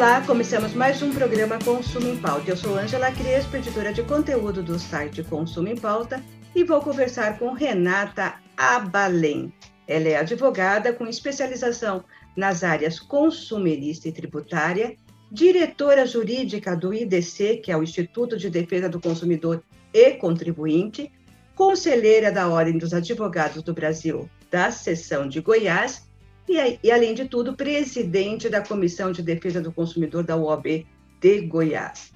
[0.00, 2.50] Olá, começamos mais um programa Consumo em Pauta.
[2.50, 7.38] Eu sou Ângela Crespo, editora de conteúdo do site Consumo em Pauta, e vou conversar
[7.38, 9.52] com Renata Abalém.
[9.86, 12.02] Ela é advogada com especialização
[12.34, 14.96] nas áreas consumerista e tributária,
[15.30, 19.62] diretora jurídica do IDC, que é o Instituto de Defesa do Consumidor
[19.92, 21.12] e Contribuinte,
[21.54, 26.08] conselheira da Ordem dos Advogados do Brasil, da seção de Goiás
[26.50, 30.86] e, e, além de tudo, presidente da Comissão de Defesa do Consumidor da UOB
[31.20, 32.12] de Goiás.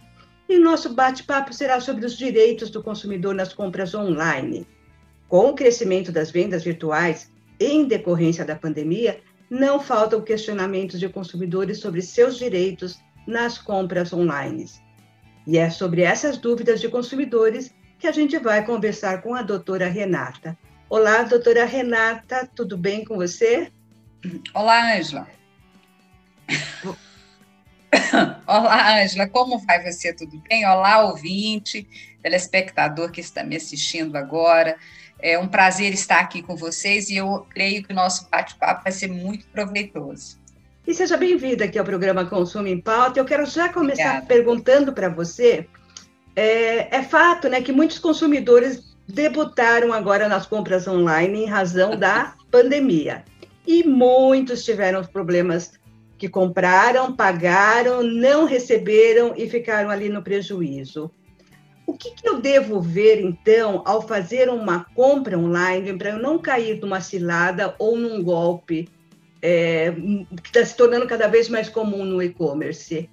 [0.48, 4.66] E nosso bate-papo será sobre os direitos do consumidor nas compras online.
[5.28, 11.78] Com o crescimento das vendas virtuais em decorrência da pandemia, não faltam questionamentos de consumidores
[11.78, 14.66] sobre seus direitos nas compras online.
[15.46, 19.86] E é sobre essas dúvidas de consumidores que a gente vai conversar com a doutora
[19.86, 20.58] Renata.
[20.90, 23.70] Olá, doutora Renata, tudo bem com você?
[24.54, 25.26] Olá, Ângela.
[28.46, 30.12] Olá, Ângela, como vai você?
[30.12, 30.66] Tudo bem?
[30.66, 31.86] Olá, ouvinte,
[32.22, 34.76] telespectador que está me assistindo agora.
[35.20, 38.92] É um prazer estar aqui com vocês e eu creio que o nosso bate-papo vai
[38.92, 40.38] ser muito proveitoso.
[40.86, 43.20] E seja bem-vinda aqui ao programa Consumo em Pauta.
[43.20, 44.26] Eu quero já começar Obrigada.
[44.26, 45.66] perguntando para você.
[46.36, 52.34] É, é fato né, que muitos consumidores debutaram agora nas compras online em razão da
[52.50, 53.24] pandemia
[53.66, 55.72] e muitos tiveram problemas
[56.18, 61.10] que compraram, pagaram, não receberam e ficaram ali no prejuízo.
[61.86, 66.38] O que, que eu devo ver, então, ao fazer uma compra online para eu não
[66.38, 68.88] cair numa cilada ou num golpe
[69.42, 69.92] é,
[70.42, 73.10] que está se tornando cada vez mais comum no e-commerce?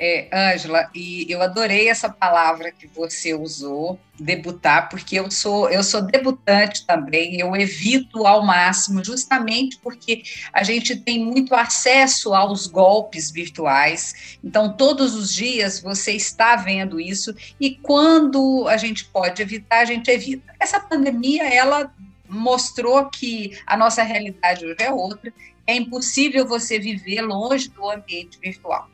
[0.00, 5.82] É, Ângela, e eu adorei essa palavra que você usou, debutar, porque eu sou eu
[5.82, 10.22] sou debutante também, eu evito ao máximo, justamente porque
[10.52, 14.38] a gente tem muito acesso aos golpes virtuais.
[14.42, 19.84] Então, todos os dias você está vendo isso, e quando a gente pode evitar, a
[19.84, 20.54] gente evita.
[20.60, 21.92] Essa pandemia, ela
[22.28, 25.32] mostrou que a nossa realidade hoje é outra,
[25.66, 28.88] é impossível você viver longe do ambiente virtual.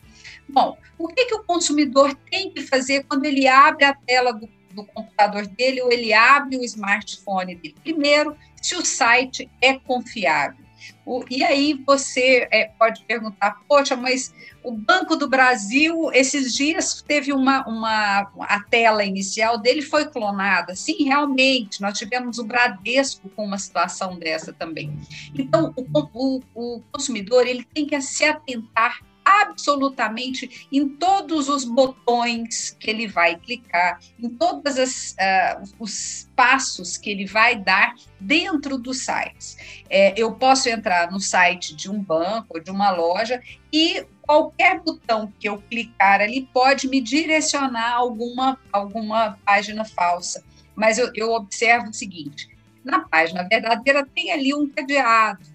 [0.54, 4.48] Bom, o que, que o consumidor tem que fazer quando ele abre a tela do,
[4.72, 7.74] do computador dele ou ele abre o smartphone dele?
[7.82, 10.64] Primeiro, se o site é confiável.
[11.04, 14.32] O, e aí você é, pode perguntar, poxa, mas
[14.62, 20.76] o Banco do Brasil, esses dias teve uma, uma a tela inicial dele foi clonada.
[20.76, 24.96] Sim, realmente, nós tivemos o Bradesco com uma situação dessa também.
[25.34, 32.76] Então, o, o, o consumidor ele tem que se atentar absolutamente em todos os botões
[32.78, 34.76] que ele vai clicar, em todos
[35.12, 39.56] uh, os passos que ele vai dar dentro dos sites.
[39.88, 43.40] É, eu posso entrar no site de um banco, de uma loja,
[43.72, 50.44] e qualquer botão que eu clicar ali pode me direcionar a alguma, alguma página falsa.
[50.74, 52.48] Mas eu, eu observo o seguinte:
[52.84, 55.54] na página verdadeira tem ali um cadeado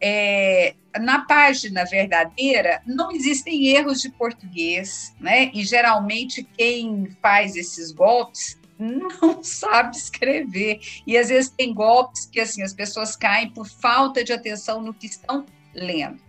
[0.00, 5.50] é, na página verdadeira não existem erros de português, né?
[5.54, 10.80] E geralmente quem faz esses golpes não sabe escrever.
[11.06, 14.94] E às vezes tem golpes que assim as pessoas caem por falta de atenção no
[14.94, 16.20] que estão lendo.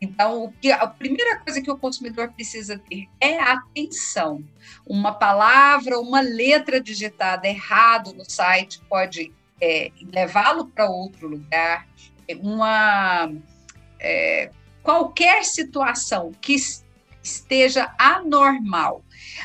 [0.00, 4.44] Então, a primeira coisa que o consumidor precisa ter é atenção.
[4.86, 11.86] Uma palavra, uma letra digitada errado no site pode é, levá-lo para outro lugar,
[12.38, 13.32] uma
[14.04, 14.50] é,
[14.82, 16.56] qualquer situação que
[17.22, 19.02] esteja anormal.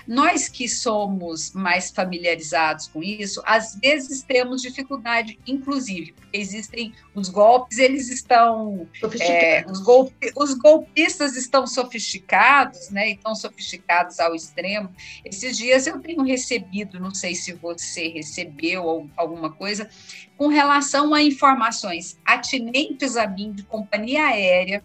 [0.07, 7.29] Nós que somos mais familiarizados com isso, às vezes temos dificuldade, inclusive, porque existem os
[7.29, 8.87] golpes, eles estão.
[9.19, 13.11] É, os, golpe, os golpistas estão sofisticados, né?
[13.11, 14.89] Estão sofisticados ao extremo.
[15.23, 19.89] Esses dias eu tenho recebido, não sei se você recebeu alguma coisa,
[20.37, 24.83] com relação a informações atinentes a mim de companhia aérea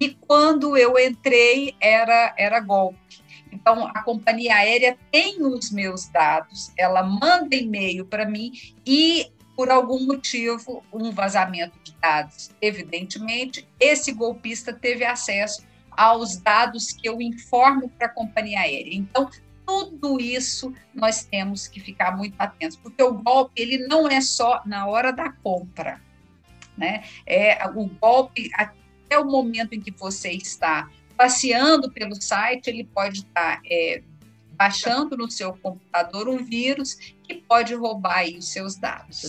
[0.00, 3.23] e quando eu entrei era, era golpe.
[3.54, 8.52] Então, a companhia aérea tem os meus dados, ela manda e-mail para mim
[8.84, 12.50] e, por algum motivo, um vazamento de dados.
[12.60, 18.92] Evidentemente, esse golpista teve acesso aos dados que eu informo para a companhia aérea.
[18.92, 19.30] Então,
[19.64, 24.60] tudo isso nós temos que ficar muito atentos, porque o golpe ele não é só
[24.66, 26.02] na hora da compra,
[26.76, 27.04] né?
[27.24, 33.20] É o golpe até o momento em que você está passeando pelo site, ele pode
[33.20, 34.02] estar é,
[34.54, 39.20] baixando no seu computador um vírus que pode roubar aí os seus dados.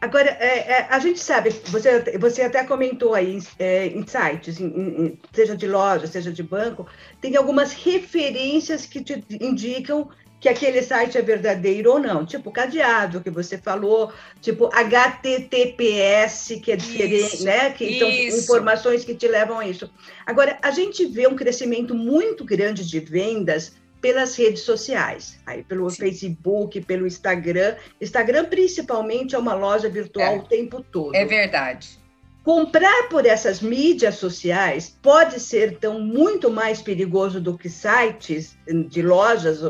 [0.00, 4.66] Agora, é, é, a gente sabe, você, você até comentou aí é, em sites, em,
[4.66, 6.86] em, seja de loja, seja de banco,
[7.20, 10.08] tem algumas referências que te indicam
[10.42, 16.72] que aquele site é verdadeiro ou não, tipo cadeado que você falou, tipo HTTPS, que
[16.72, 17.70] é diferente, isso, né?
[17.70, 19.88] Que são informações que te levam a isso.
[20.26, 25.88] Agora, a gente vê um crescimento muito grande de vendas pelas redes sociais, aí pelo
[25.88, 25.98] Sim.
[25.98, 27.76] Facebook, pelo Instagram.
[28.00, 31.14] Instagram principalmente é uma loja virtual é, o tempo todo.
[31.14, 32.02] É verdade.
[32.42, 38.58] Comprar por essas mídias sociais pode ser tão muito mais perigoso do que sites
[38.88, 39.60] de lojas,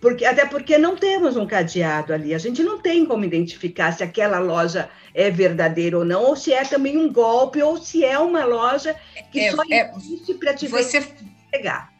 [0.00, 2.34] porque até porque não temos um cadeado ali.
[2.34, 6.52] A gente não tem como identificar se aquela loja é verdadeira ou não, ou se
[6.52, 8.94] é também um golpe, ou se é uma loja
[9.32, 11.06] que é, só é, existe para te você...
[11.50, 11.96] pegar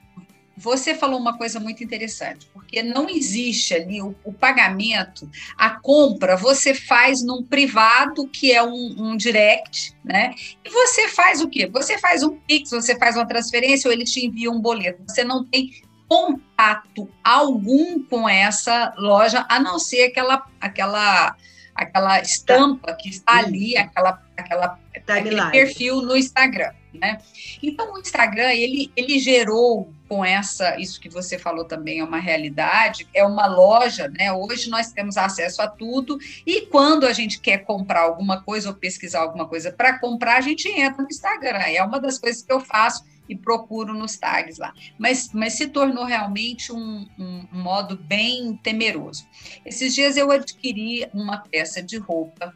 [0.57, 6.35] você falou uma coisa muito interessante, porque não existe ali o, o, pagamento, a compra
[6.35, 10.35] você faz num privado, que é um, um, direct, né?
[10.65, 11.69] E você faz o quê?
[11.71, 15.03] Você faz um Pix, você faz uma transferência ou ele te envia um boleto.
[15.07, 15.71] Você não tem
[16.09, 21.37] contato algum com essa loja, a não ser aquela, aquela,
[21.75, 26.73] aquela estampa que está ali, aquela, aquela, aquele perfil no Instagram.
[26.95, 27.19] Né?
[27.63, 32.19] Então, o Instagram, ele, ele gerou com essa, isso que você falou também é uma
[32.19, 34.33] realidade, é uma loja, né?
[34.33, 36.17] Hoje nós temos acesso a tudo
[36.47, 40.41] e quando a gente quer comprar alguma coisa ou pesquisar alguma coisa para comprar, a
[40.41, 41.59] gente entra no Instagram.
[41.59, 44.73] É uma das coisas que eu faço e procuro nos tags lá.
[44.99, 49.27] Mas, mas se tornou realmente um, um, um modo bem temeroso.
[49.65, 52.55] Esses dias eu adquiri uma peça de roupa.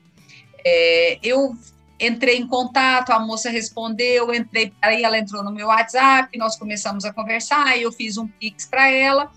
[0.64, 1.56] É, eu
[1.98, 7.04] entrei em contato, a moça respondeu, entrei, aí ela entrou no meu WhatsApp, nós começamos
[7.04, 9.30] a conversar, eu fiz um pix para ela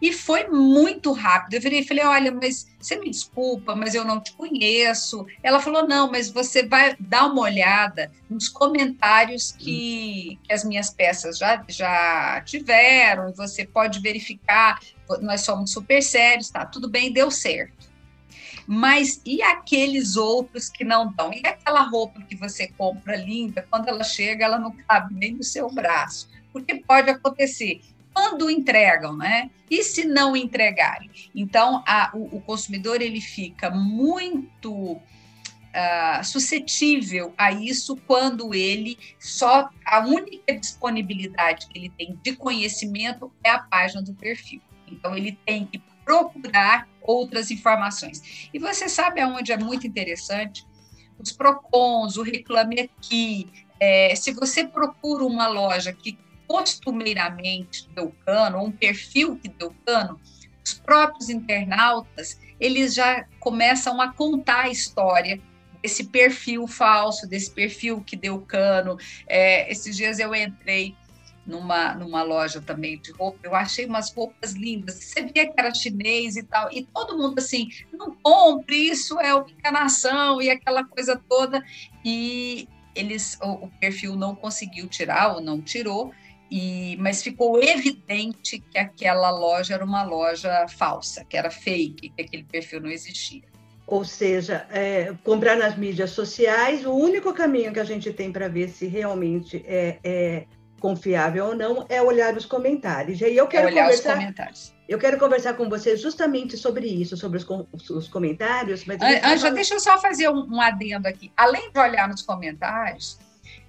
[0.00, 1.54] e foi muito rápido.
[1.54, 5.26] Eu virei e falei: Olha, mas você me desculpa, mas eu não te conheço.
[5.42, 10.90] Ela falou: Não, mas você vai dar uma olhada nos comentários que, que as minhas
[10.90, 14.80] peças já, já tiveram, você pode verificar.
[15.20, 16.64] Nós somos super sérios, tá?
[16.64, 17.88] Tudo bem, deu certo.
[18.66, 21.32] Mas e aqueles outros que não dão?
[21.32, 25.42] E aquela roupa que você compra linda, quando ela chega, ela não cabe nem no
[25.42, 26.28] seu braço?
[26.52, 27.80] Porque pode acontecer
[28.18, 29.48] quando entregam, né?
[29.70, 31.08] E se não entregarem?
[31.32, 39.70] Então, a, o, o, consumidor ele fica muito uh, suscetível a isso quando ele só
[39.86, 44.60] a única disponibilidade que ele tem de conhecimento é a página do perfil.
[44.88, 48.48] Então, ele tem que procurar outras informações.
[48.52, 50.66] E você sabe aonde é muito interessante?
[51.20, 53.48] Os PROCONs, o Reclame Aqui.
[53.78, 56.18] É, se você procura uma loja que
[56.48, 60.18] costumeiramente deu cano, um perfil que deu cano,
[60.64, 65.40] os próprios internautas, eles já começam a contar a história
[65.82, 68.96] desse perfil falso, desse perfil que deu cano.
[69.28, 70.96] É, esses dias eu entrei
[71.46, 74.96] numa, numa loja também de roupa, eu achei umas roupas lindas.
[74.96, 79.34] Você via que era chinês e tal, e todo mundo assim, não compre, isso é
[79.34, 81.64] uma enganação e aquela coisa toda.
[82.04, 86.12] E eles, o, o perfil não conseguiu tirar ou não tirou,
[86.50, 92.22] e, mas ficou evidente que aquela loja era uma loja falsa, que era fake, que
[92.22, 93.42] aquele perfil não existia.
[93.86, 98.46] Ou seja, é, comprar nas mídias sociais, o único caminho que a gente tem para
[98.46, 100.44] ver se realmente é, é
[100.78, 103.20] confiável ou não é olhar os comentários.
[103.20, 104.74] E aí eu quero é olhar conversar, os comentários.
[104.88, 108.84] Eu quero conversar com você justamente sobre isso, sobre os, os comentários.
[108.84, 111.32] Mas Anja, deixa eu só fazer um, um, adendo aqui.
[111.36, 113.18] Além de olhar nos comentários,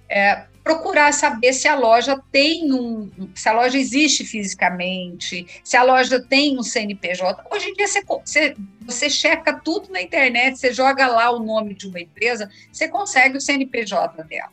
[0.08, 5.82] é, procurar saber se a loja tem um, se a loja existe fisicamente, se a
[5.82, 7.44] loja tem um CNPJ.
[7.50, 11.74] Hoje em dia você, você, você checa tudo na internet, você joga lá o nome
[11.74, 14.52] de uma empresa, você consegue o CNPJ dela.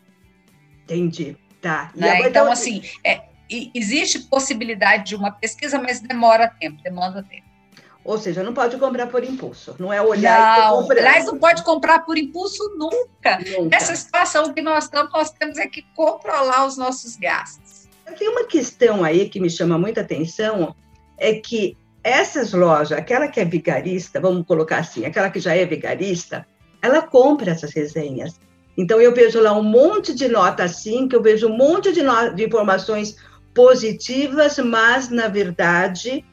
[0.84, 1.36] Entendi.
[1.62, 1.92] Tá.
[1.96, 2.22] Né?
[2.28, 7.47] Então, assim, é, existe possibilidade de uma pesquisa, mas demora tempo, demanda tempo.
[8.08, 10.98] Ou seja, não pode comprar por impulso, não é olhar não, e comprar.
[10.98, 13.38] Aliás, não pode comprar por impulso nunca.
[13.38, 13.70] nunca.
[13.70, 17.90] Nessa situação que nós estamos, nós temos é que controlar os nossos gastos.
[18.18, 20.74] Tem uma questão aí que me chama muita atenção,
[21.18, 25.66] é que essas lojas, aquela que é vigarista, vamos colocar assim, aquela que já é
[25.66, 26.48] vigarista,
[26.82, 28.40] ela compra essas resenhas.
[28.78, 32.00] Então, eu vejo lá um monte de nota assim, que eu vejo um monte de,
[32.36, 33.18] de informações
[33.54, 36.24] positivas, mas, na verdade,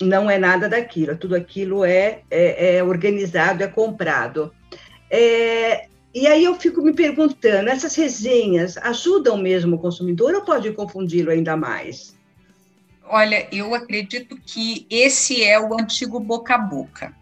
[0.00, 1.16] não é nada daquilo.
[1.16, 4.52] Tudo aquilo é, é, é organizado, é comprado.
[5.10, 10.72] É, e aí eu fico me perguntando, essas resenhas ajudam mesmo o consumidor ou pode
[10.72, 12.16] confundi-lo ainda mais?
[13.08, 17.14] Olha, eu acredito que esse é o antigo boca a boca.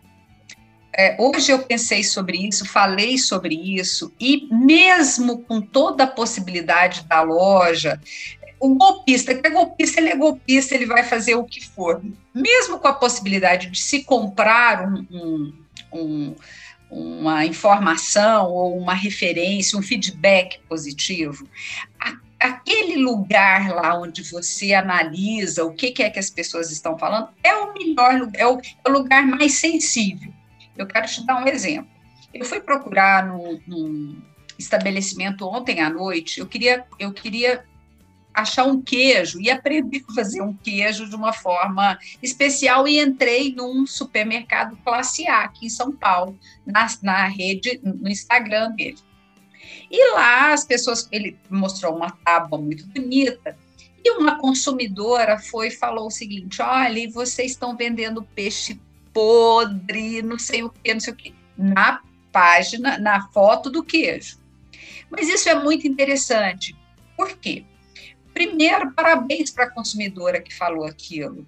[0.96, 7.04] É, hoje eu pensei sobre isso, falei sobre isso, e mesmo com toda a possibilidade
[7.04, 8.00] da loja,
[8.60, 12.02] o golpista, que é golpista, ele é golpista, ele vai fazer o que for.
[12.34, 15.52] Mesmo com a possibilidade de se comprar um, um,
[15.92, 16.34] um
[16.90, 21.48] uma informação ou uma referência, um feedback positivo,
[22.38, 27.54] aquele lugar lá onde você analisa o que, é que as pessoas estão falando é
[27.54, 30.32] o melhor, é o, é o, lugar mais sensível.
[30.76, 31.90] Eu quero te dar um exemplo.
[32.32, 34.22] Eu fui procurar num, num
[34.58, 36.40] estabelecimento ontem à noite.
[36.40, 37.64] Eu queria, eu queria
[38.34, 43.54] achar um queijo e aprender a fazer um queijo de uma forma especial e entrei
[43.54, 46.36] num supermercado classe A aqui em São Paulo,
[46.66, 48.98] na, na rede, no Instagram dele.
[49.90, 53.56] E lá as pessoas, ele mostrou uma tábua muito bonita,
[54.04, 58.78] e uma consumidora foi e falou o seguinte: olha, vocês estão vendendo peixe
[59.12, 64.38] podre, não sei o que, não sei o que, na página, na foto do queijo.
[65.08, 66.76] Mas isso é muito interessante.
[67.16, 67.64] Por quê?
[68.34, 71.46] Primeiro, parabéns para a consumidora que falou aquilo.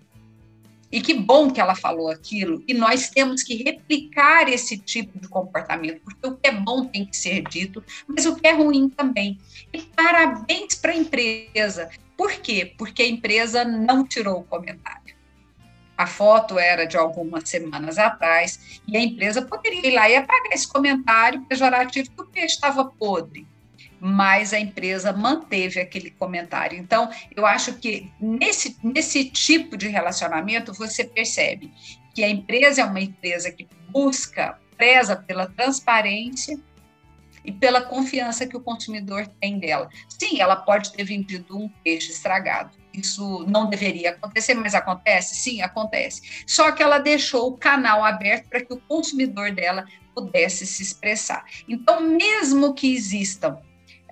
[0.91, 2.63] E que bom que ela falou aquilo.
[2.67, 7.05] E nós temos que replicar esse tipo de comportamento, porque o que é bom tem
[7.05, 9.37] que ser dito, mas o que é ruim também.
[9.73, 11.91] E parabéns para a empresa.
[12.17, 12.73] Por quê?
[12.79, 15.17] Porque a empresa não tirou o comentário.
[15.99, 20.53] A foto era de algumas semanas atrás e a empresa poderia ir lá e apagar
[20.53, 23.47] esse comentário pejorativo que o peixe estava podre
[24.07, 26.79] mas a empresa manteve aquele comentário.
[26.79, 31.73] Então, eu acho que nesse, nesse tipo de relacionamento você percebe
[32.15, 36.57] que a empresa é uma empresa que busca, preza pela transparência
[37.45, 39.89] e pela confiança que o consumidor tem dela.
[40.09, 42.77] Sim, ela pode ter vendido um peixe estragado.
[42.95, 45.35] Isso não deveria acontecer, mas acontece?
[45.35, 46.45] Sim, acontece.
[46.47, 49.85] Só que ela deixou o canal aberto para que o consumidor dela
[50.15, 51.45] pudesse se expressar.
[51.69, 53.59] Então, mesmo que existam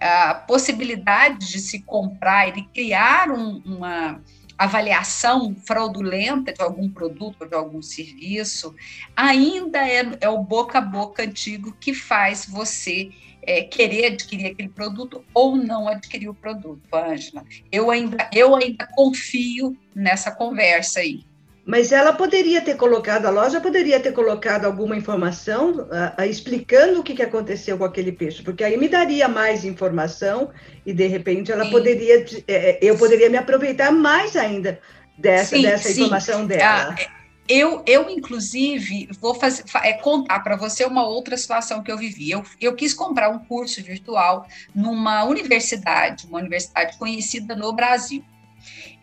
[0.00, 4.20] a possibilidade de se comprar e de criar um, uma
[4.56, 8.74] avaliação fraudulenta de algum produto de algum serviço,
[9.16, 13.10] ainda é, é o boca a boca antigo que faz você
[13.42, 17.44] é, querer adquirir aquele produto ou não adquirir o produto, Ângela.
[17.70, 21.24] Eu ainda, eu ainda confio nessa conversa aí.
[21.66, 27.00] Mas ela poderia ter colocado, a loja poderia ter colocado alguma informação uh, uh, explicando
[27.00, 30.50] o que, que aconteceu com aquele peixe, porque aí me daria mais informação
[30.84, 31.70] e de repente ela sim.
[31.70, 34.78] poderia, é, eu poderia me aproveitar mais ainda
[35.16, 36.02] dessa, sim, dessa sim.
[36.02, 36.94] informação dela.
[36.98, 41.96] Ah, eu, eu, inclusive, vou fazer, é, contar para você uma outra situação que eu
[41.96, 42.30] vivi.
[42.30, 48.24] Eu, eu quis comprar um curso virtual numa universidade, uma universidade conhecida no Brasil.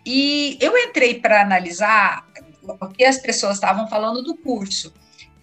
[0.03, 2.25] E eu entrei para analisar
[2.95, 4.93] que as pessoas estavam falando do curso.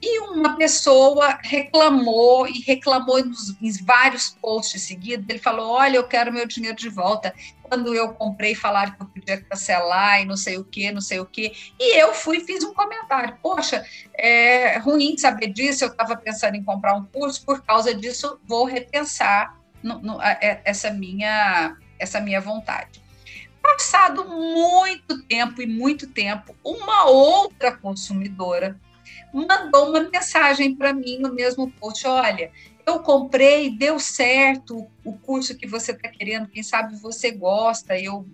[0.01, 5.27] E uma pessoa reclamou e reclamou nos, em vários posts seguidos.
[5.29, 7.35] Ele falou: Olha, eu quero meu dinheiro de volta.
[7.65, 11.19] Quando eu comprei, falaram que eu podia cancelar e não sei o que, não sei
[11.19, 11.53] o que.
[11.79, 13.85] E eu fui fiz um comentário: Poxa,
[14.15, 15.85] é ruim saber disso.
[15.85, 20.31] Eu estava pensando em comprar um curso, por causa disso, vou repensar no, no, a,
[20.41, 23.03] é, essa, minha, essa minha vontade.
[23.77, 28.81] Passado muito tempo e muito tempo, uma outra consumidora
[29.33, 32.51] mandou uma mensagem para mim no mesmo post: olha,
[32.87, 38.27] eu comprei, deu certo o curso que você está querendo, quem sabe você gosta, eu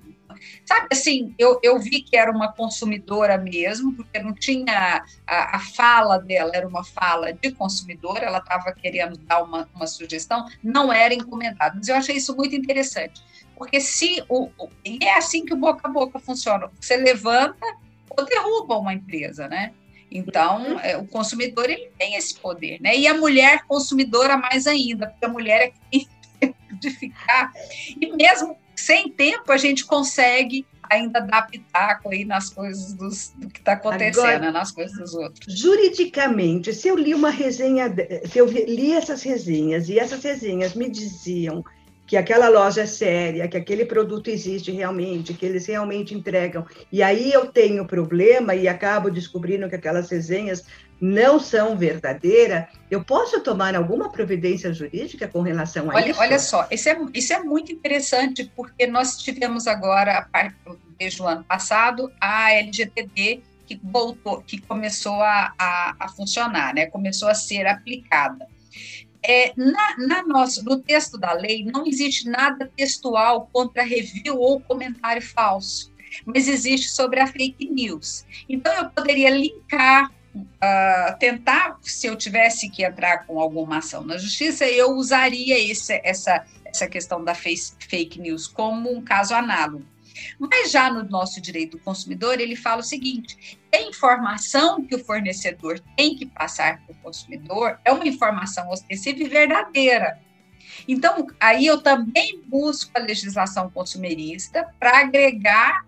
[0.64, 5.58] sabe assim, eu, eu vi que era uma consumidora mesmo, porque não tinha a, a
[5.58, 10.92] fala dela, era uma fala de consumidora, ela estava querendo dar uma, uma sugestão, não
[10.92, 11.76] era encomendado.
[11.76, 13.22] Mas eu achei isso muito interessante.
[13.56, 14.50] Porque se o,
[14.84, 16.70] e é assim que o boca a boca funciona.
[16.80, 17.64] Você levanta
[18.10, 19.72] ou derruba uma empresa, né?
[20.10, 22.96] Então, é, o consumidor ele tem esse poder, né?
[22.96, 26.08] E a mulher consumidora mais ainda, porque a mulher é que tem
[26.40, 27.52] tempo de ficar.
[28.00, 33.48] E mesmo sem tempo, a gente consegue ainda dar pitaco aí nas coisas dos, do
[33.48, 35.58] que está acontecendo, Agora, nas coisas dos outros.
[35.58, 37.92] Juridicamente, se eu li uma resenha,
[38.30, 41.64] se eu li essas resenhas e essas resenhas me diziam
[42.06, 46.66] que aquela loja é séria, que aquele produto existe realmente, que eles realmente entregam.
[46.92, 50.64] E aí eu tenho problema e acabo descobrindo que aquelas resenhas
[51.00, 56.20] não são verdadeiras, eu posso tomar alguma providência jurídica com relação a olha, isso?
[56.20, 60.26] Olha só, isso é, isso é muito interessante, porque nós tivemos agora,
[60.98, 66.86] desde o ano passado, a LGTB que voltou, que começou a, a, a funcionar, né?
[66.86, 68.46] começou a ser aplicada.
[69.26, 75.22] É, na, na no texto da lei, não existe nada textual contra review ou comentário
[75.22, 75.90] falso,
[76.26, 78.26] mas existe sobre a fake news.
[78.48, 84.18] Então, eu poderia linkar Uh, tentar, se eu tivesse que entrar com alguma ação na
[84.18, 89.84] justiça, eu usaria esse, essa, essa questão da face, fake news como um caso análogo.
[90.38, 95.04] Mas já no nosso direito do consumidor, ele fala o seguinte: a informação que o
[95.04, 100.20] fornecedor tem que passar para o consumidor é uma informação ostensiva e verdadeira.
[100.88, 105.86] Então, aí eu também busco a legislação consumerista para agregar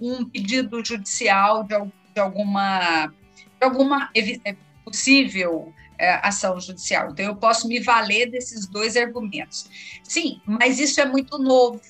[0.00, 7.10] um pedido judicial de, alguma, de alguma é, possível é, ação judicial.
[7.10, 9.70] Então, eu posso me valer desses dois argumentos.
[10.02, 11.80] Sim, mas isso é muito novo.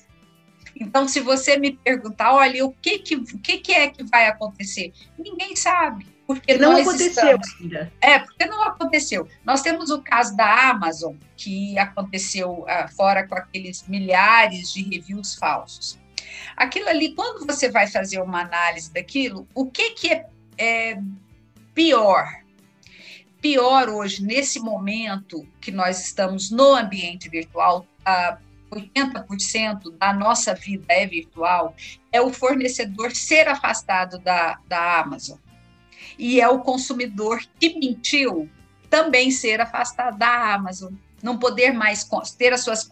[0.75, 4.27] Então, se você me perguntar, olha, o que, que, o que, que é que vai
[4.27, 4.93] acontecer?
[5.17, 6.07] Ninguém sabe.
[6.25, 7.55] Porque não aconteceu estamos...
[7.59, 7.91] ainda.
[7.99, 9.27] É, porque não aconteceu.
[9.43, 15.35] Nós temos o caso da Amazon, que aconteceu uh, fora com aqueles milhares de reviews
[15.35, 15.99] falsos.
[16.55, 20.25] Aquilo ali, quando você vai fazer uma análise daquilo, o que, que é,
[20.57, 20.97] é
[21.73, 22.27] pior?
[23.41, 28.37] Pior hoje, nesse momento que nós estamos no ambiente virtual, uh,
[28.71, 31.75] 80% da nossa vida é virtual,
[32.11, 35.37] é o fornecedor ser afastado da, da Amazon.
[36.17, 38.49] E é o consumidor que mentiu
[38.89, 40.93] também ser afastado da Amazon.
[41.21, 42.83] Não poder mais ter as suas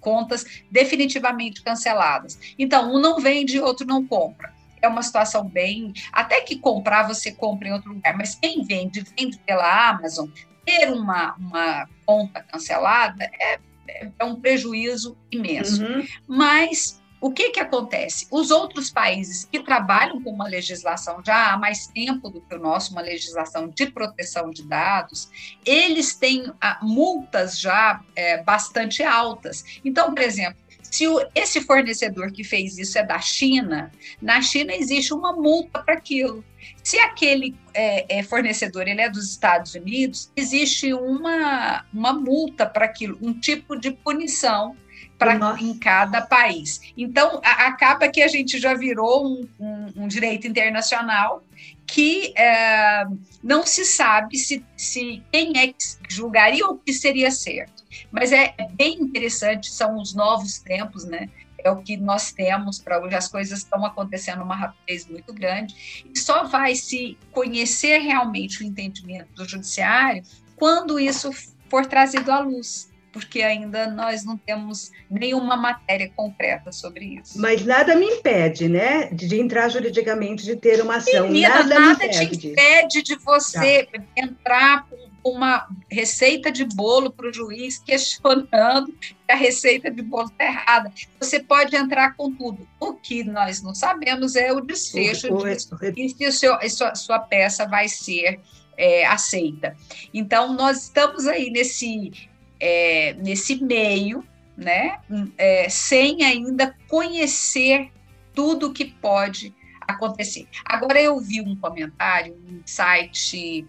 [0.00, 2.38] contas definitivamente canceladas.
[2.56, 4.54] Então, um não vende, outro não compra.
[4.80, 5.92] É uma situação bem.
[6.12, 10.28] Até que comprar, você compra em outro lugar, mas quem vende, vende pela Amazon,
[10.64, 15.84] ter uma, uma conta cancelada é é um prejuízo imenso.
[15.84, 16.06] Uhum.
[16.26, 18.26] Mas o que, que acontece?
[18.30, 22.58] Os outros países que trabalham com uma legislação já há mais tempo do que o
[22.58, 25.30] nosso, uma legislação de proteção de dados,
[25.64, 29.64] eles têm ah, multas já é, bastante altas.
[29.82, 34.74] Então, por exemplo, se o, esse fornecedor que fez isso é da China, na China
[34.74, 36.44] existe uma multa para aquilo.
[36.82, 42.84] Se aquele é, é, fornecedor ele é dos Estados Unidos, existe uma, uma multa para
[42.84, 44.76] aquilo, um tipo de punição
[45.18, 46.80] para em cada país.
[46.96, 51.42] Então, a, acaba que a gente já virou um, um, um direito internacional
[51.86, 53.04] que é,
[53.42, 55.74] não se sabe se, se quem é que
[56.08, 57.84] julgaria ou que seria certo.
[58.10, 61.28] Mas é bem interessante, são os novos tempos, né?
[61.64, 63.16] É o que nós temos para hoje.
[63.16, 66.04] As coisas estão acontecendo uma rapidez muito grande.
[66.14, 70.22] E só vai se conhecer realmente o entendimento do judiciário
[70.56, 71.30] quando isso
[71.68, 77.40] for trazido à luz porque ainda nós não temos nenhuma matéria concreta sobre isso.
[77.40, 81.28] Mas nada me impede, né, de entrar juridicamente, de ter uma ação.
[81.28, 84.02] Menina, nada, nada te impede de você tá.
[84.16, 84.88] entrar
[85.24, 90.92] uma receita de bolo para o juiz questionando que a receita de bolo está errada.
[91.18, 92.68] Você pode entrar com tudo.
[92.78, 96.68] O que nós não sabemos é o desfecho o, o, disso, e se seu, a
[96.68, 98.38] sua, sua peça vai ser
[98.76, 99.74] é, aceita.
[100.12, 102.12] Então, nós estamos aí nesse,
[102.60, 104.22] é, nesse meio,
[104.56, 104.98] né,
[105.38, 107.90] é, sem ainda conhecer
[108.34, 110.46] tudo que pode acontecer.
[110.64, 113.66] Agora, eu vi um comentário, um site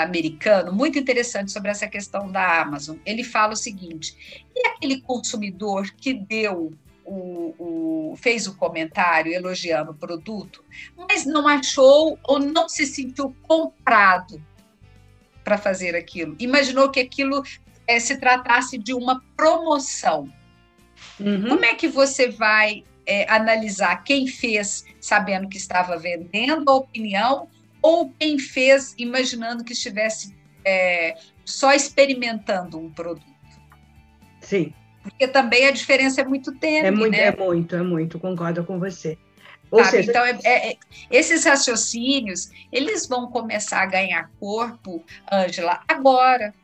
[0.00, 2.96] americano muito interessante sobre essa questão da Amazon.
[3.04, 6.72] Ele fala o seguinte: e aquele consumidor que deu
[7.04, 10.64] o, o, fez o comentário elogiando o produto,
[10.96, 14.42] mas não achou ou não se sentiu comprado
[15.44, 16.36] para fazer aquilo.
[16.38, 17.42] Imaginou que aquilo
[17.86, 20.32] é, se tratasse de uma promoção.
[21.18, 21.48] Uhum.
[21.48, 27.48] Como é que você vai é, analisar quem fez sabendo que estava vendendo a opinião
[27.82, 33.26] ou quem fez imaginando que estivesse é, só experimentando um produto.
[34.40, 34.72] Sim.
[35.02, 37.24] Porque também a diferença é muito tênue, é muito, né?
[37.24, 39.18] É muito, é muito, concordo com você.
[39.70, 39.84] Ou?
[39.84, 40.10] Seja...
[40.10, 40.76] Então, é, é,
[41.10, 46.54] esses raciocínios, eles vão começar a ganhar corpo, Ângela, agora,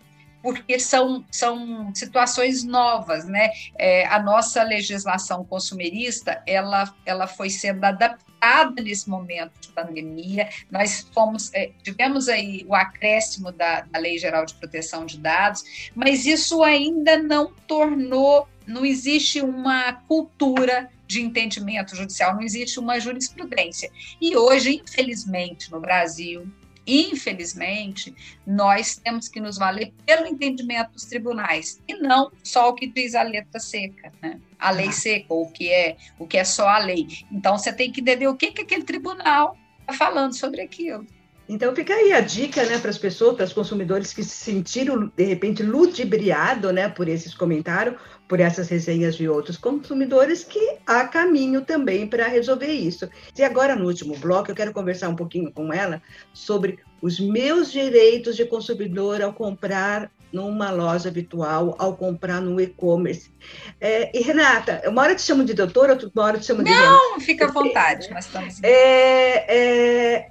[0.48, 3.50] porque são, são situações novas, né?
[3.78, 10.48] É, a nossa legislação consumerista, ela, ela foi sendo adaptada nesse momento de pandemia.
[10.70, 15.90] Nós fomos, é, tivemos aí o acréscimo da, da Lei Geral de Proteção de Dados,
[15.94, 22.98] mas isso ainda não tornou, não existe uma cultura de entendimento judicial, não existe uma
[22.98, 23.90] jurisprudência.
[24.18, 26.50] E hoje, infelizmente, no Brasil,
[26.88, 28.14] infelizmente,
[28.46, 33.14] nós temos que nos valer pelo entendimento dos tribunais e não só o que diz
[33.14, 34.40] a letra seca, né?
[34.58, 34.92] A lei ah.
[34.92, 37.06] seca, ou o que é o que é só a lei.
[37.30, 41.06] Então você tem que entender o que, que aquele tribunal está falando sobre aquilo.
[41.48, 45.10] Então fica aí a dica, né, para as pessoas, para os consumidores que se sentiram
[45.16, 47.96] de repente ludibriado, né, por esses comentários,
[48.28, 53.08] por essas resenhas de outros consumidores, que há caminho também para resolver isso.
[53.36, 56.02] E agora no último bloco eu quero conversar um pouquinho com ela
[56.34, 63.32] sobre os meus direitos de consumidor ao comprar numa loja virtual, ao comprar no e-commerce.
[63.80, 66.70] É, e Renata, uma hora te chamo de doutora, outra hora te chamo de.
[66.70, 68.62] Não, fica à vontade, mas estamos.
[68.62, 70.30] É, é,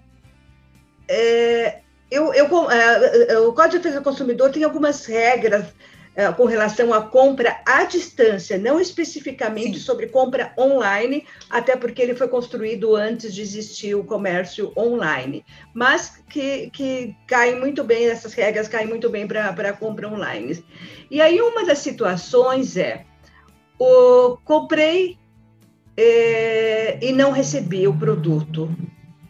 [1.07, 1.79] é,
[2.11, 5.65] eu, eu, é, o Código de Defesa do Consumidor tem algumas regras
[6.35, 9.85] com relação à compra à distância, não especificamente Sim.
[9.85, 16.23] sobre compra online, até porque ele foi construído antes de existir o comércio online, mas
[16.27, 20.63] que, que caem muito bem, essas regras caem muito bem para a compra online.
[21.11, 23.05] E aí, uma das situações é:
[23.79, 25.19] o, comprei
[25.95, 28.69] é, e não recebi o produto.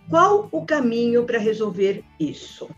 [0.10, 2.69] Qual o caminho para resolver isso?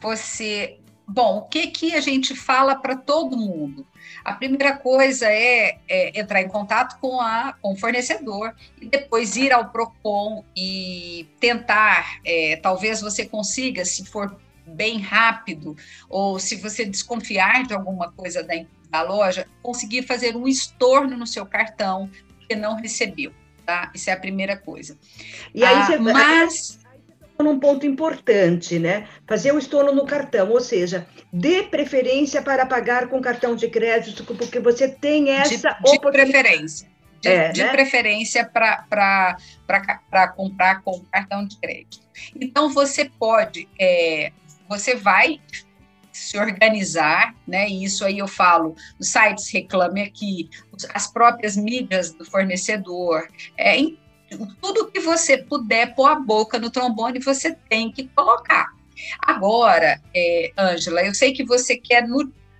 [0.00, 0.80] Você.
[1.06, 3.86] Bom, o que, que a gente fala para todo mundo?
[4.24, 9.36] A primeira coisa é, é, entrar em contato com, a, com o fornecedor e depois
[9.36, 14.34] ir ao PROCON e tentar, é, talvez você consiga, se for
[14.66, 15.76] bem rápido,
[16.08, 18.54] ou se você desconfiar de alguma coisa da,
[18.88, 22.10] da loja, conseguir fazer um estorno no seu cartão
[22.48, 23.30] que não recebeu
[23.64, 23.90] tá?
[23.94, 24.96] Isso é a primeira coisa.
[25.54, 26.78] E aí ah, você, mas
[27.42, 29.08] num ponto importante, né?
[29.26, 34.24] Fazer o estorno no cartão, ou seja, dê preferência para pagar com cartão de crédito,
[34.24, 36.88] porque você tem essa de, de preferência.
[37.20, 37.72] De, é, de né?
[37.72, 39.36] preferência para
[40.36, 42.04] comprar com cartão de crédito.
[42.38, 44.30] Então, você pode, é,
[44.68, 45.40] você vai
[46.12, 47.68] se organizar, né?
[47.68, 50.48] E isso aí eu falo, os sites reclame aqui,
[50.94, 53.98] as próprias mídias do fornecedor, é, em,
[54.60, 58.72] tudo que você puder pôr a boca no trombone, você tem que colocar.
[59.20, 62.06] Agora, é, Ângela, é, eu sei que você quer,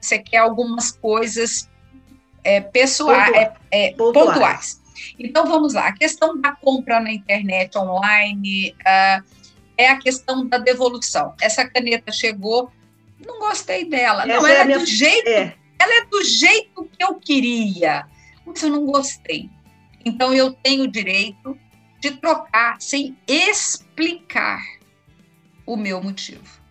[0.00, 1.68] você quer algumas coisas
[2.42, 4.34] é, pessoais, é, é, pontuais.
[4.34, 4.84] pontuais.
[5.18, 5.88] Então, vamos lá.
[5.88, 9.24] A questão da compra na internet online uh,
[9.76, 11.34] é a questão da devolução.
[11.40, 12.70] Essa caneta chegou,
[13.24, 14.22] não gostei dela.
[14.22, 14.78] Essa não, ela é, minha...
[14.78, 15.54] do jeito, é.
[15.78, 18.06] ela é do jeito que eu queria,
[18.46, 19.50] mas eu não gostei.
[20.04, 21.58] Então eu tenho o direito
[22.00, 24.62] de trocar sem explicar
[25.66, 26.64] o meu motivo.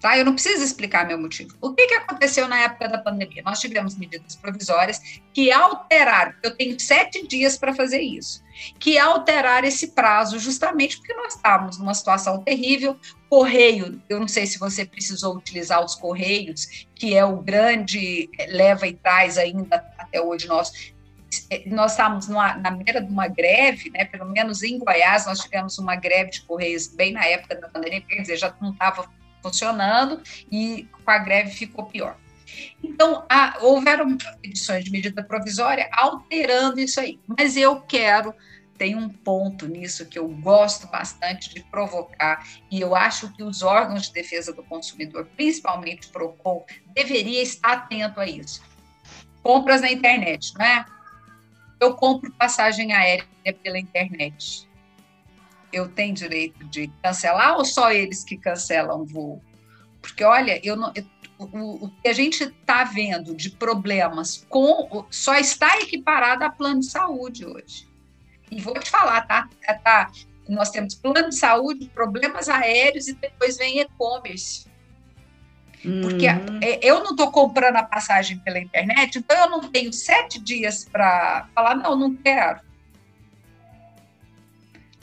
[0.00, 0.16] Tá?
[0.16, 1.56] Eu não preciso explicar meu motivo.
[1.60, 3.42] O que, que aconteceu na época da pandemia?
[3.44, 8.42] Nós tivemos medidas provisórias que alteraram, eu tenho sete dias para fazer isso,
[8.78, 12.96] que alteraram esse prazo justamente porque nós estávamos numa situação terrível.
[13.28, 18.86] Correio, eu não sei se você precisou utilizar os correios, que é o grande leva
[18.86, 20.92] e traz ainda até hoje nós
[21.66, 25.78] nós estávamos numa, na beira de uma greve, né, pelo menos em Goiás, nós tivemos
[25.78, 29.08] uma greve de Correios bem na época da pandemia, quer dizer, já não estava
[29.42, 32.16] funcionando e com a greve ficou pior.
[32.82, 38.34] Então, há, houveram edições de medida provisória alterando isso aí, mas eu quero,
[38.76, 43.62] tem um ponto nisso que eu gosto bastante de provocar, e eu acho que os
[43.62, 46.64] órgãos de defesa do consumidor, principalmente o PROCON,
[46.94, 48.62] deveria estar atento a isso.
[49.42, 50.84] Compras na internet, não é?
[51.80, 53.26] Eu compro passagem aérea
[53.62, 54.68] pela internet
[55.72, 59.42] eu tenho direito de cancelar ou só eles que cancelam voo?
[60.00, 61.04] Porque, olha, eu não, eu,
[61.38, 66.80] o, o, que a gente está vendo de problemas com só está equiparado a plano
[66.80, 67.86] de saúde hoje.
[68.50, 69.48] E vou te falar, tá?
[69.84, 70.10] tá
[70.48, 74.66] nós temos plano de saúde, problemas aéreos e depois vem e-commerce.
[75.82, 76.58] Porque uhum.
[76.62, 80.84] É, eu não estou comprando a passagem pela internet, então eu não tenho sete dias
[80.84, 82.60] para falar, não, não quero.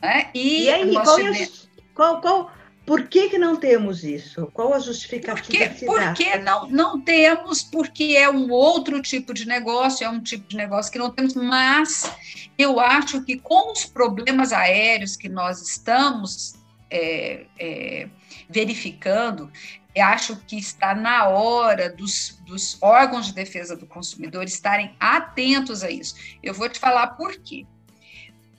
[0.02, 0.30] Né?
[0.34, 1.48] E, e aí, qual, é
[1.94, 2.52] qual, qual,
[2.86, 4.50] por que, que não temos isso?
[4.54, 10.06] Qual a justificativa porque, porque não, não temos, porque é um outro tipo de negócio,
[10.06, 12.12] é um tipo de negócio que não temos, mas
[12.58, 16.54] eu acho que com os problemas aéreos que nós estamos
[16.92, 18.08] é, é,
[18.48, 19.52] verificando,
[19.96, 25.84] eu acho que está na hora dos, dos órgãos de defesa do consumidor estarem atentos
[25.84, 26.16] a isso.
[26.44, 27.66] Eu vou te falar por quê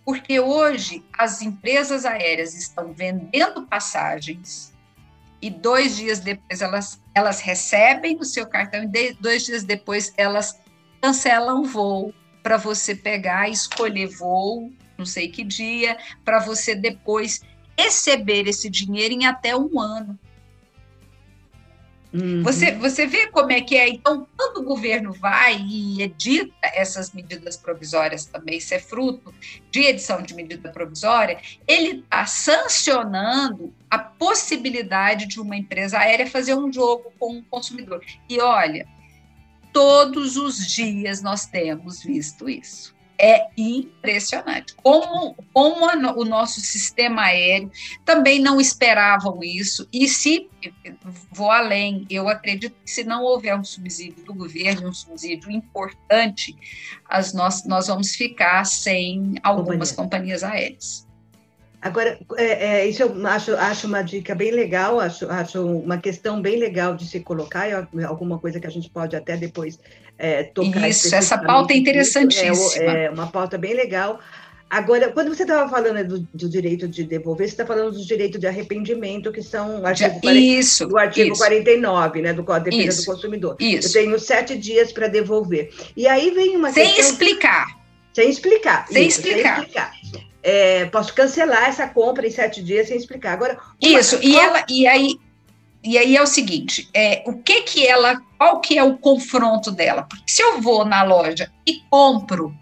[0.06, 4.72] porque hoje as empresas aéreas estão vendendo passagens
[5.42, 10.60] e dois dias depois elas, elas recebem o seu cartão e dois dias depois elas
[11.02, 17.40] cancelam o voo para você pegar escolher voo, não sei que dia, para você depois
[17.76, 20.16] receber esse dinheiro em até um ano.
[22.16, 22.42] Uhum.
[22.42, 23.88] Você, você vê como é que é.
[23.88, 29.34] Então, quando o governo vai e edita essas medidas provisórias também, isso é fruto
[29.70, 36.54] de edição de medida provisória, ele está sancionando a possibilidade de uma empresa aérea fazer
[36.54, 38.02] um jogo com o consumidor.
[38.28, 38.86] E olha,
[39.72, 44.74] todos os dias nós temos visto isso é impressionante.
[44.82, 47.70] Como, como a, o nosso sistema aéreo
[48.04, 50.48] também não esperavam isso, e se
[51.30, 56.56] vou além, eu acredito que se não houver um subsídio do governo, um subsídio importante,
[57.08, 61.06] as nós, nós vamos ficar sem algumas companhias aéreas.
[61.80, 66.42] Agora, é, é, isso eu acho, acho uma dica bem legal, acho, acho uma questão
[66.42, 67.68] bem legal de se colocar,
[68.08, 69.78] alguma coisa que a gente pode até depois
[70.18, 70.88] é, tocar.
[70.88, 72.84] Isso, essa pauta é interessantíssima.
[72.84, 74.20] É, é, uma pauta bem legal.
[74.68, 78.36] Agora, quando você estava falando do, do, direito de devolver, você está falando do direito
[78.36, 81.40] de arrependimento, que são o artigo, isso, 40, do artigo isso.
[81.40, 83.56] 49, né, do Código de Defesa do Consumidor.
[83.60, 83.88] Isso.
[83.88, 85.72] Eu tenho sete dias para devolver.
[85.96, 87.12] E aí vem uma Sem questão...
[87.12, 87.66] explicar.
[88.12, 88.88] Sem explicar.
[88.88, 89.54] Sem isso, explicar.
[89.54, 89.92] Sem explicar.
[90.42, 93.34] É, posso cancelar essa compra em sete dias sem explicar.
[93.34, 95.16] Agora, isso, e ela, e aí,
[95.86, 99.70] e aí é o seguinte, é, o que que ela, qual que é o confronto
[99.70, 100.02] dela?
[100.02, 102.54] Porque se eu vou na loja e compro,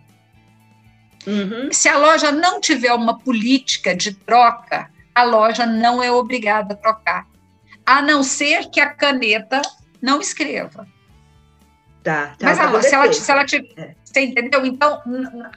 [1.27, 1.71] uhum.
[1.73, 6.77] se a loja não tiver uma política de troca, a loja não é obrigada a
[6.77, 7.27] trocar,
[7.87, 9.63] a não ser que a caneta
[10.03, 10.87] não escreva.
[12.03, 13.95] Tá, tá Mas a, se, ela, se ela tiver, é.
[14.05, 14.67] você entendeu?
[14.67, 15.01] Então,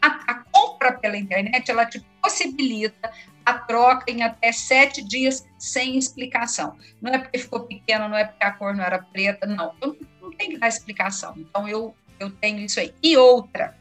[0.01, 3.11] a, a compra pela internet, ela te possibilita
[3.47, 6.77] a troca em até sete dias sem explicação.
[7.01, 9.73] Não é porque ficou pequeno, não é porque a cor não era preta, não.
[9.79, 11.33] Eu não tem que dar explicação.
[11.37, 12.93] Então, eu, eu tenho isso aí.
[13.01, 13.73] E outra,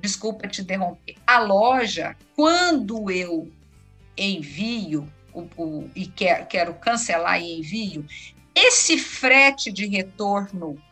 [0.00, 3.48] desculpa te interromper, a loja, quando eu
[4.18, 8.04] envio o, o, e quer, quero cancelar e envio,
[8.52, 10.82] esse frete de retorno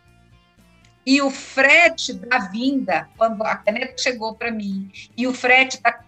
[1.08, 5.98] e o frete da vinda, quando a caneta chegou para mim, e o frete da,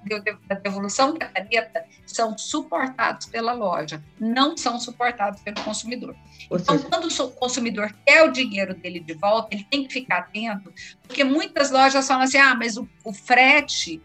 [0.46, 6.14] da, devolução da caneta são suportados pela loja, não são suportados pelo consumidor.
[6.52, 10.70] Então, quando o consumidor quer o dinheiro dele de volta, ele tem que ficar atento,
[11.08, 14.02] porque muitas lojas falam assim: ah, mas o, o frete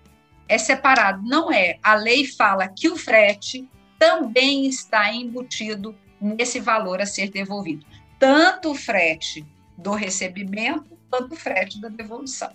[0.47, 1.21] é separado.
[1.27, 1.77] Não é.
[1.83, 7.85] A lei fala que o frete também está embutido nesse valor a ser devolvido.
[8.17, 9.45] Tanto o frete
[9.77, 12.51] do recebimento quanto o frete da devolução.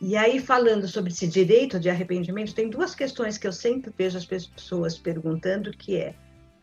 [0.00, 4.16] E aí, falando sobre esse direito de arrependimento, tem duas questões que eu sempre vejo
[4.16, 6.14] as pessoas perguntando, que é,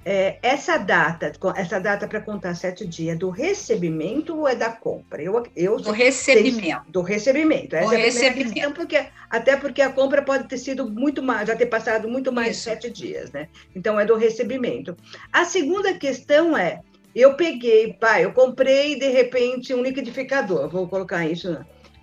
[0.04, 5.22] é essa data, essa data para contar sete dias, do recebimento ou é da compra?
[5.22, 6.84] Eu, eu do recebimento.
[6.84, 7.76] Sei, do recebimento.
[7.76, 8.54] Essa do é recebimento.
[8.54, 12.32] Questão, porque, até porque a compra pode ter sido muito mais, já ter passado muito
[12.32, 12.62] mais Isso.
[12.62, 13.50] de sete dias, né?
[13.76, 14.98] Então, é do recebimento.
[15.32, 16.82] A segunda questão é,
[17.22, 21.58] eu peguei, pai, eu comprei de repente um liquidificador, vou colocar isso,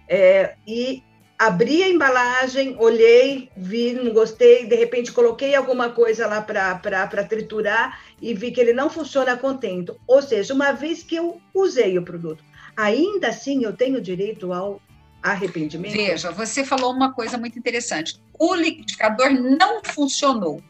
[0.08, 1.02] é, e
[1.38, 8.00] abri a embalagem, olhei, vi, não gostei, de repente coloquei alguma coisa lá para triturar
[8.20, 9.98] e vi que ele não funciona contento.
[10.06, 12.42] Ou seja, uma vez que eu usei o produto,
[12.76, 14.80] ainda assim eu tenho direito ao
[15.22, 15.92] arrependimento?
[15.92, 18.20] Veja, você falou uma coisa muito interessante.
[18.38, 20.62] O liquidificador não funcionou.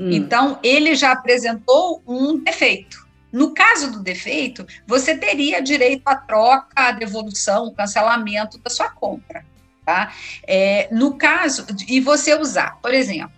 [0.00, 0.10] Hum.
[0.10, 3.04] Então, ele já apresentou um defeito.
[3.32, 9.44] No caso do defeito, você teria direito à troca, à devolução, cancelamento da sua compra.
[9.84, 10.14] Tá?
[10.46, 13.36] É, no caso, e você usar, por exemplo,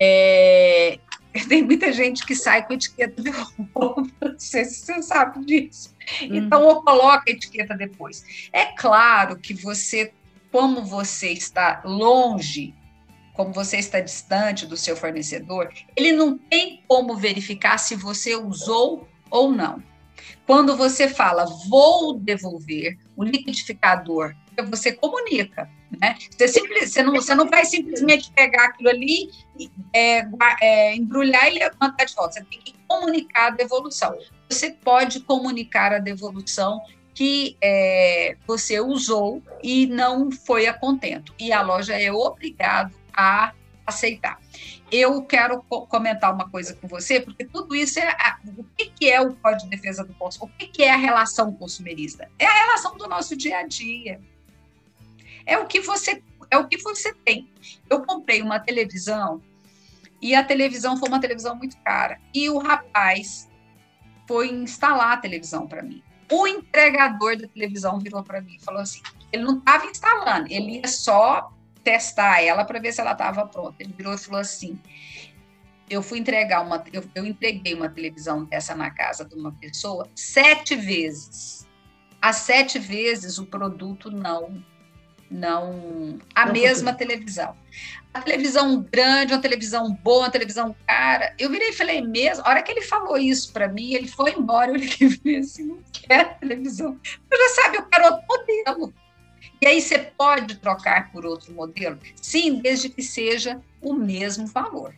[0.00, 0.98] é,
[1.48, 5.94] tem muita gente que sai com etiqueta de roupa, não sei se você sabe disso.
[6.22, 6.34] Uhum.
[6.34, 8.48] Então, ou coloca a etiqueta depois.
[8.52, 10.12] É claro que você,
[10.50, 12.74] como você está longe
[13.38, 19.06] como você está distante do seu fornecedor, ele não tem como verificar se você usou
[19.30, 19.80] ou não.
[20.44, 24.34] Quando você fala vou devolver o liquidificador,
[24.68, 25.70] você comunica,
[26.00, 26.16] né?
[26.36, 29.30] Você, simples, você, não, você não vai simplesmente pegar aquilo ali,
[29.94, 30.26] é,
[30.60, 32.32] é, embrulhar e mandar de volta.
[32.32, 34.18] Você tem que comunicar a devolução.
[34.50, 36.80] Você pode comunicar a devolução
[37.14, 41.32] que é, você usou e não foi a contento.
[41.38, 43.52] E a loja é obrigado a
[43.84, 44.38] aceitar.
[44.92, 49.20] Eu quero comentar uma coisa com você, porque tudo isso é a, o que, é
[49.20, 52.30] o Código de Defesa do Consumidor, o que, que é a relação consumerista?
[52.38, 54.20] É a relação do nosso dia a dia.
[55.44, 57.50] É o que você é o que você tem.
[57.90, 59.42] Eu comprei uma televisão
[60.22, 63.48] e a televisão foi uma televisão muito cara e o rapaz
[64.26, 66.02] foi instalar a televisão para mim.
[66.30, 69.02] O entregador da televisão virou para mim e falou assim:
[69.32, 71.52] ele não estava instalando, ele ia só
[71.88, 73.76] testar ela para ver se ela estava pronta.
[73.80, 74.78] Ele virou e falou assim:
[75.88, 80.06] eu fui entregar uma, eu, eu entreguei uma televisão dessa na casa de uma pessoa
[80.14, 81.66] sete vezes.
[82.20, 84.62] As sete vezes o produto não
[85.30, 87.56] não a não mesma televisão.
[88.12, 91.34] A televisão grande, uma televisão boa, uma televisão cara.
[91.38, 92.44] Eu virei e falei mesmo.
[92.44, 94.72] A hora que ele falou isso para mim, ele foi embora.
[94.72, 96.98] Eu falei assim: não quero televisão.
[97.30, 98.92] Eu já sabe, eu quero outro modelo.
[99.60, 101.98] E aí você pode trocar por outro modelo?
[102.20, 104.94] Sim, desde que seja o mesmo valor.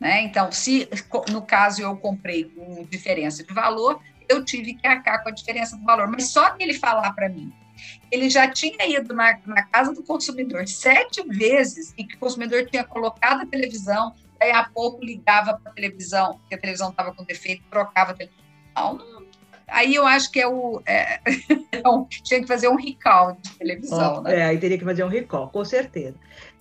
[0.00, 0.22] Né?
[0.22, 0.88] Então, se
[1.30, 5.76] no caso eu comprei com diferença de valor, eu tive que arcar com a diferença
[5.76, 6.08] do valor.
[6.08, 7.52] Mas só ele falar para mim,
[8.10, 12.66] ele já tinha ido na, na, casa do consumidor sete vezes e que o consumidor
[12.66, 17.12] tinha colocado a televisão, daí a pouco ligava para a televisão, que a televisão estava
[17.12, 18.44] com defeito, trocava a televisão.
[18.76, 19.13] Não,
[19.68, 20.80] aí eu acho que é o.
[20.86, 21.20] É,
[21.72, 21.82] é
[22.22, 24.40] tinha que fazer um recall de televisão, oh, né?
[24.40, 26.16] É, aí teria que fazer um recall, com certeza.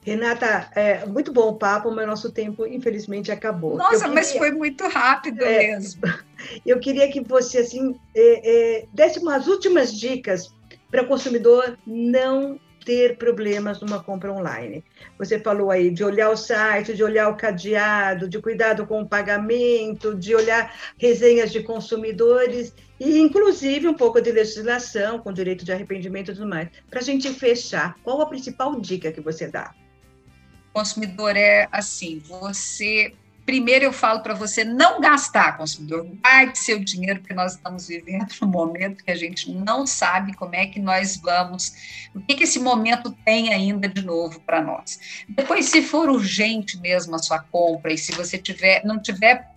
[0.05, 3.77] Renata, é, muito bom o papo, mas nosso tempo, infelizmente, acabou.
[3.77, 6.01] Nossa, queria, mas foi muito rápido é, mesmo.
[6.65, 10.53] Eu queria que você, assim, é, é desse umas últimas dicas
[10.91, 14.83] para o consumidor não ter problemas numa compra online.
[15.17, 19.07] Você falou aí de olhar o site, de olhar o cadeado, de cuidado com o
[19.07, 25.71] pagamento, de olhar resenhas de consumidores e, inclusive, um pouco de legislação com direito de
[25.71, 26.69] arrependimento e tudo mais.
[26.89, 29.73] Para a gente fechar, qual a principal dica que você dá?
[30.73, 33.13] consumidor é assim: você.
[33.45, 36.05] Primeiro, eu falo para você não gastar, consumidor.
[36.21, 40.55] Guarde seu dinheiro, porque nós estamos vivendo um momento que a gente não sabe como
[40.55, 41.73] é que nós vamos,
[42.15, 45.23] o que, que esse momento tem ainda de novo para nós.
[45.27, 49.51] Depois, se for urgente mesmo a sua compra, e se você tiver, não tiver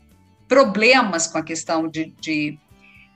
[0.48, 2.58] problemas com a questão de, de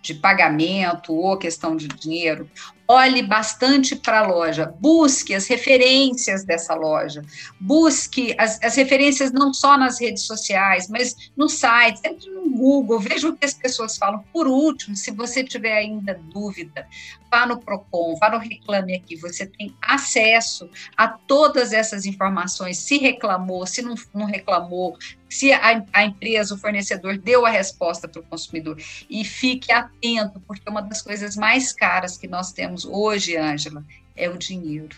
[0.02, 2.48] de pagamento ou questão de dinheiro,
[2.90, 7.22] olhe bastante para a loja, busque as referências dessa loja,
[7.60, 12.98] busque as, as, referências não só nas redes sociais, mas no site, entre no Google,
[12.98, 14.24] veja o que as pessoas falam.
[14.32, 16.84] Por último, se você tiver ainda dúvida,
[17.30, 22.98] vá no Procon, vá no Reclame Aqui, você tem acesso a todas essas informações, se
[22.98, 24.98] reclamou, se não, não reclamou,
[25.30, 28.76] se a, a, empresa, o fornecedor deu a resposta para o consumidor.
[29.08, 33.84] E fique atento, porque uma das coisas mais caras que nós temos hoje, Ângela,
[34.16, 34.96] é o dinheiro.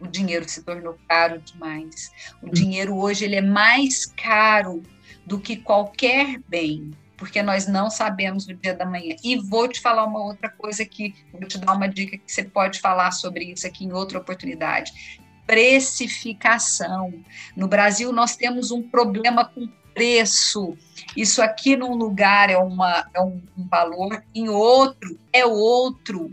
[0.00, 2.10] O dinheiro se tornou caro demais.
[2.42, 2.50] O hum.
[2.50, 4.82] dinheiro hoje ele é mais caro
[5.26, 9.16] do que qualquer bem, porque nós não sabemos o dia da manhã.
[9.22, 12.44] E vou te falar uma outra coisa que vou te dar uma dica que você
[12.44, 14.92] pode falar sobre isso aqui em outra oportunidade
[15.48, 17.14] precificação.
[17.56, 20.76] No Brasil, nós temos um problema com preço.
[21.16, 26.30] Isso aqui num lugar é, uma, é um, um valor, em outro é outro.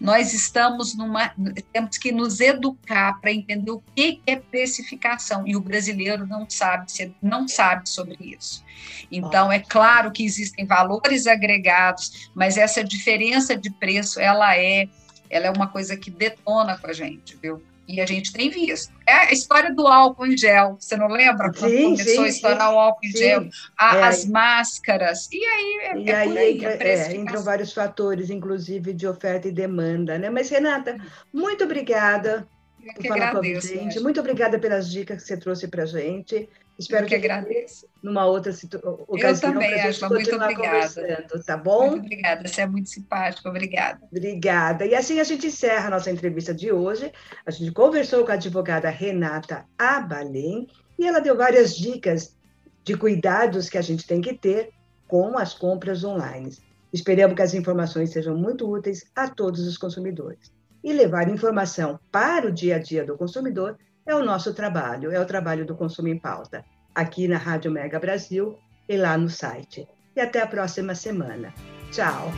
[0.00, 1.32] Nós estamos numa.
[1.72, 5.46] Temos que nos educar para entender o que é precificação.
[5.46, 6.86] E o brasileiro não sabe,
[7.20, 8.64] não sabe sobre isso.
[9.10, 14.88] Então, é claro que existem valores agregados, mas essa diferença de preço, ela é,
[15.28, 17.62] ela é uma coisa que detona com a gente, viu?
[17.88, 18.92] E a gente tem visto.
[19.06, 20.76] É a história do álcool em gel.
[20.78, 21.50] Você não lembra?
[21.50, 23.48] Quando sim, começou sim, a estourar sim, o álcool em gel,
[23.78, 25.28] a, é, as máscaras.
[25.32, 29.52] E aí, é, e é aí, aí é, entram vários fatores, inclusive de oferta e
[29.52, 30.18] demanda.
[30.18, 30.28] Né?
[30.28, 30.98] Mas, Renata,
[31.32, 32.46] muito obrigada
[32.94, 34.00] por falar agradeço, com a gente.
[34.00, 36.46] Muito obrigada pelas dicas que você trouxe para a gente.
[36.78, 37.88] Espero que, agradeço.
[38.00, 39.18] Numa outra ocasião.
[39.18, 40.08] Eu também, Angela.
[40.10, 41.26] Muito obrigada.
[41.44, 41.90] Tá bom?
[41.90, 42.46] Muito obrigada.
[42.46, 43.48] Você é muito simpática.
[43.48, 44.00] Obrigada.
[44.12, 44.86] Obrigada.
[44.86, 47.12] E assim a gente encerra a nossa entrevista de hoje.
[47.44, 52.36] A gente conversou com a advogada Renata Abalém e ela deu várias dicas
[52.84, 54.70] de cuidados que a gente tem que ter
[55.08, 56.56] com as compras online.
[56.92, 60.52] Esperamos que as informações sejam muito úteis a todos os consumidores.
[60.84, 63.76] E levar informação para o dia a dia do consumidor
[64.08, 68.00] é o nosso trabalho, é o trabalho do Consumo em Pauta, aqui na Rádio Mega
[68.00, 69.86] Brasil e lá no site.
[70.16, 71.52] E até a próxima semana.
[71.92, 72.32] Tchau!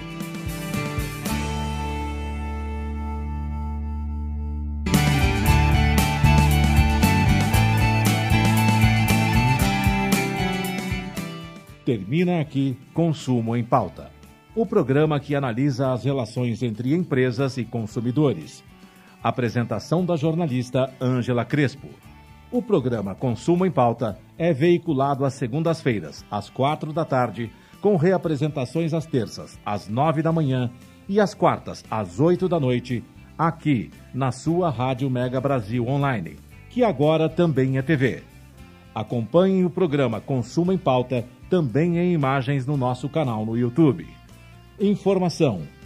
[11.84, 14.10] Termina aqui Consumo em Pauta,
[14.56, 18.64] o programa que analisa as relações entre empresas e consumidores
[19.22, 21.88] Apresentação da jornalista Ângela Crespo.
[22.50, 27.50] O programa Consumo em Pauta é veiculado às segundas-feiras, às quatro da tarde,
[27.82, 30.70] com reapresentações às terças, às nove da manhã
[31.06, 33.04] e às quartas, às oito da noite,
[33.36, 36.38] aqui na sua Rádio Mega Brasil Online,
[36.70, 38.22] que agora também é TV.
[38.94, 44.08] Acompanhe o programa Consumo em Pauta também em imagens no nosso canal no YouTube.
[44.80, 45.60] Informação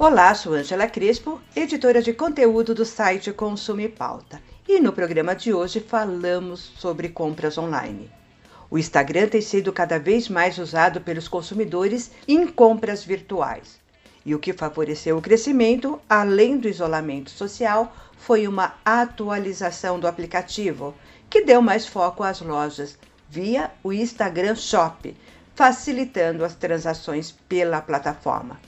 [0.00, 4.40] Olá, sou Angela Crespo, editora de conteúdo do site Consume Pauta.
[4.68, 8.08] E no programa de hoje falamos sobre compras online.
[8.70, 13.80] O Instagram tem sido cada vez mais usado pelos consumidores em compras virtuais.
[14.24, 20.94] E o que favoreceu o crescimento, além do isolamento social, foi uma atualização do aplicativo,
[21.28, 22.96] que deu mais foco às lojas
[23.28, 25.12] via o Instagram Shop,
[25.56, 28.60] facilitando as transações pela plataforma.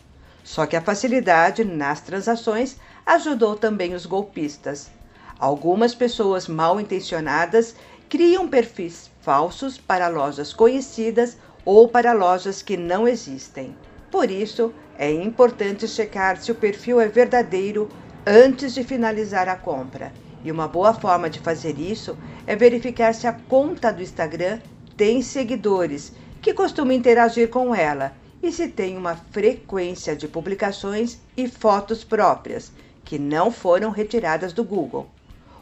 [0.43, 4.91] Só que a facilidade nas transações ajudou também os golpistas.
[5.39, 7.75] Algumas pessoas mal intencionadas
[8.09, 13.75] criam perfis falsos para lojas conhecidas ou para lojas que não existem.
[14.11, 17.89] Por isso, é importante checar se o perfil é verdadeiro
[18.27, 20.13] antes de finalizar a compra.
[20.43, 24.59] E uma boa forma de fazer isso é verificar se a conta do Instagram
[24.97, 28.13] tem seguidores que costumam interagir com ela
[28.43, 32.73] e se tem uma frequência de publicações e fotos próprias,
[33.05, 35.09] que não foram retiradas do Google.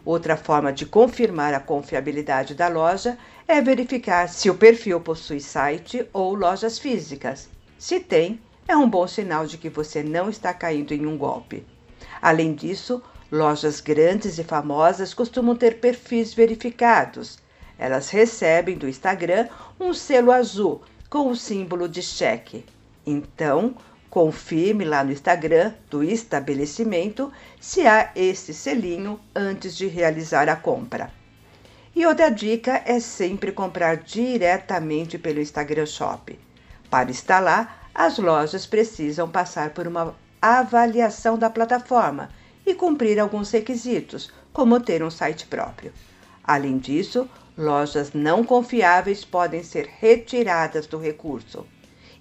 [0.05, 6.07] Outra forma de confirmar a confiabilidade da loja é verificar se o perfil possui site
[6.13, 7.49] ou lojas físicas.
[7.79, 11.67] Se tem, é um bom sinal de que você não está caindo em um golpe.
[12.23, 17.39] Além disso, lojas grandes e famosas costumam ter perfis verificados.
[17.79, 19.49] Elas recebem do Instagram
[19.79, 22.65] um selo azul com o símbolo de cheque.
[23.07, 23.75] Então,
[24.11, 31.11] confirme lá no Instagram do estabelecimento se há esse selinho antes de realizar a compra.
[31.95, 36.39] E outra dica é sempre comprar diretamente pelo Instagram Shop.
[36.91, 42.31] Para instalar, as lojas precisam passar por uma avaliação da plataforma
[42.65, 45.93] e cumprir alguns requisitos, como ter um site próprio.
[46.45, 47.29] Além disso,
[47.59, 51.67] lojas não confiáveis podem ser retiradas do recurso.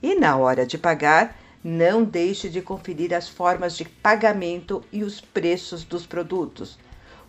[0.01, 5.21] E na hora de pagar, não deixe de conferir as formas de pagamento e os
[5.21, 6.79] preços dos produtos.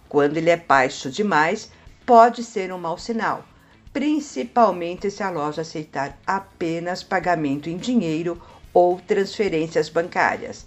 [0.09, 1.70] Quando ele é baixo demais,
[2.06, 3.44] pode ser um mau sinal,
[3.92, 8.40] principalmente se a loja aceitar apenas pagamento em dinheiro
[8.72, 10.66] ou transferências bancárias.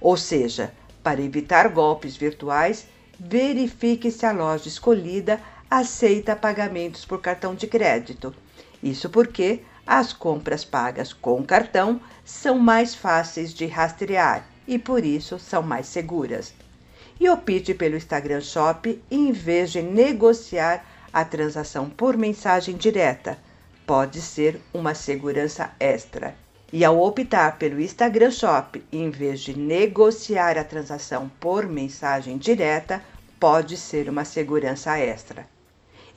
[0.00, 2.86] Ou seja, para evitar golpes virtuais,
[3.18, 5.40] verifique se a loja escolhida
[5.70, 8.34] aceita pagamentos por cartão de crédito.
[8.82, 15.38] Isso porque as compras pagas com cartão são mais fáceis de rastrear e por isso
[15.38, 16.52] são mais seguras.
[17.20, 23.38] E opte pelo Instagram Shop em vez de negociar a transação por mensagem direta.
[23.86, 26.34] Pode ser uma segurança extra.
[26.72, 33.02] E ao optar pelo Instagram Shop em vez de negociar a transação por mensagem direta,
[33.38, 35.46] pode ser uma segurança extra.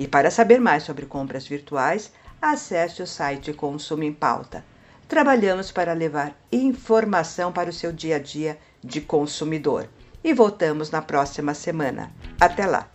[0.04, 4.62] E para saber mais sobre compras virtuais, acesse o site Consumo em Pauta.
[5.08, 9.88] Trabalhamos para levar informação para o seu dia a dia de consumidor.
[10.22, 12.12] E voltamos na próxima semana.
[12.38, 12.89] Até lá!